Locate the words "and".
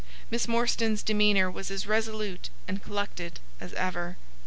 2.67-2.81